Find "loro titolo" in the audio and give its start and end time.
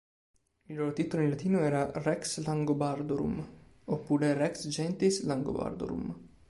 0.75-1.21